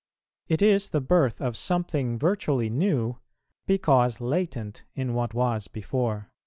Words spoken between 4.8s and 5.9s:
in what was